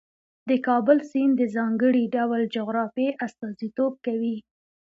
[0.49, 4.35] د کابل سیند د ځانګړي ډول جغرافیې استازیتوب کوي.